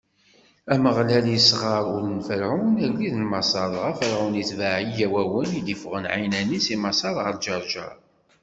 [0.73, 6.57] Ameɣlal isɣer ul n Ferɛun, agellid n Maṣer, dɣa Ferɛun itbeɛ Igawawen i d-iffɣen ɛinani
[6.65, 7.95] si Maṣer ɣer Ǧeṛǧeṛ.